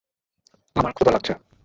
আমায় 0.75 0.93
ক্ষুধা 0.93 1.11
লাগছে। 1.11 1.33